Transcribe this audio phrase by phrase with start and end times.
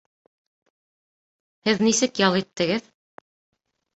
[1.69, 2.87] Һеҙ нисек ял иттегеҙ?